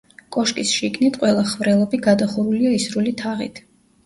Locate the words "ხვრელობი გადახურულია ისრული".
1.51-3.15